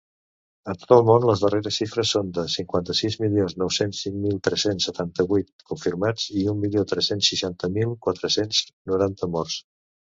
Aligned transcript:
A 0.71 0.75
tot 0.83 0.93
el 0.95 1.03
món, 1.09 1.25
les 1.29 1.43
darreres 1.43 1.75
xifres 1.81 2.13
són 2.15 2.31
de 2.37 2.45
cinquanta-sis 2.53 3.19
milions 3.25 3.55
nou-cents 3.65 4.01
cinc 4.07 4.17
mil 4.25 4.41
tres-cents 4.49 4.89
setanta-vuit 4.91 5.55
confirmats 5.75 6.27
i 6.43 6.49
un 6.57 6.61
milió 6.67 6.87
tres-cents 6.95 7.33
seixanta 7.35 7.73
mil 7.79 7.99
quatre-cents 8.09 8.67
noranta 8.95 9.35
morts. 9.39 9.65